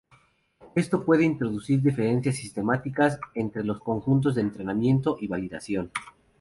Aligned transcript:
Esto 0.73 1.05
puede 1.05 1.25
introducir 1.25 1.79
diferencias 1.83 2.37
sistemáticas 2.37 3.19
entre 3.35 3.63
los 3.63 3.79
conjuntos 3.79 4.33
de 4.33 4.41
entrenamiento 4.41 5.15
y 5.21 5.27
validación. 5.27 5.91